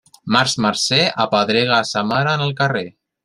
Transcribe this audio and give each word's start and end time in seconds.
Març 0.35 0.55
marcer, 0.65 0.97
apedrega 1.25 1.77
a 1.81 1.85
sa 1.91 2.05
mare 2.13 2.35
en 2.39 2.47
el 2.47 2.57
carrer. 2.63 2.87